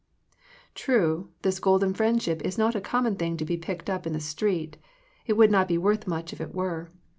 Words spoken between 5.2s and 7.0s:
It would not be worth much if it were.